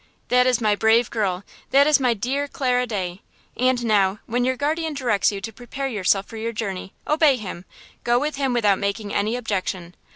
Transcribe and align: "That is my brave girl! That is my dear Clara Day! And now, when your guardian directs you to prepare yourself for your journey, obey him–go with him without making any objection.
"That 0.29 0.47
is 0.47 0.59
my 0.59 0.73
brave 0.75 1.11
girl! 1.11 1.43
That 1.69 1.85
is 1.85 1.99
my 1.99 2.15
dear 2.15 2.47
Clara 2.47 2.87
Day! 2.87 3.21
And 3.55 3.85
now, 3.85 4.17
when 4.25 4.43
your 4.43 4.57
guardian 4.57 4.95
directs 4.95 5.31
you 5.31 5.39
to 5.41 5.53
prepare 5.53 5.85
yourself 5.87 6.25
for 6.25 6.37
your 6.37 6.53
journey, 6.53 6.91
obey 7.05 7.35
him–go 7.35 8.17
with 8.17 8.35
him 8.37 8.51
without 8.51 8.79
making 8.79 9.13
any 9.13 9.35
objection. 9.35 9.93